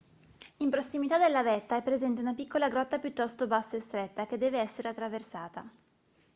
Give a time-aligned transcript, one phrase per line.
[0.57, 4.57] in prossimità della vetta è presente una piccola grotta piuttosto bassa e stretta che deve
[4.59, 5.63] essere attraversata